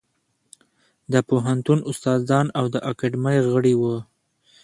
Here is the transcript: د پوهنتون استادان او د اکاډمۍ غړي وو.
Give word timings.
د 1.11 1.13
پوهنتون 1.29 1.79
استادان 1.89 2.47
او 2.59 2.65
د 2.73 2.75
اکاډمۍ 2.91 3.37
غړي 3.51 3.73
وو. 3.81 3.97